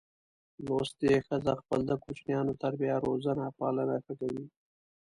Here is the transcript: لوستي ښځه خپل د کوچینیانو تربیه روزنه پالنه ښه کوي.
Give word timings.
لوستي 0.65 1.11
ښځه 1.27 1.53
خپل 1.61 1.79
د 1.89 1.91
کوچینیانو 2.03 2.53
تربیه 2.63 2.95
روزنه 3.05 3.45
پالنه 3.59 3.95
ښه 4.03 4.13
کوي. 4.19 4.45